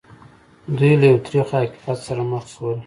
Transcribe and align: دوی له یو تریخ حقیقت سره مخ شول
دوی 0.77 0.93
له 0.99 1.05
یو 1.11 1.19
تریخ 1.25 1.47
حقیقت 1.57 1.97
سره 2.07 2.21
مخ 2.31 2.43
شول 2.53 2.77